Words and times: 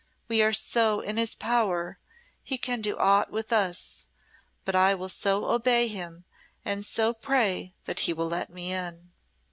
We 0.27 0.41
are 0.41 0.51
so 0.51 0.99
in 1.01 1.17
His 1.17 1.35
power, 1.35 1.99
He 2.41 2.57
can 2.57 2.81
do 2.81 2.97
aught 2.97 3.31
with 3.31 3.53
us; 3.53 4.07
but 4.65 4.73
I 4.75 4.95
will 4.95 5.09
so 5.09 5.45
obey 5.45 5.89
Him 5.89 6.25
and 6.65 6.83
so 6.83 7.13
pray 7.13 7.75
that 7.83 7.99
He 7.99 8.11
will 8.11 8.29
let 8.29 8.49
me 8.49 8.73
in." 8.73 9.11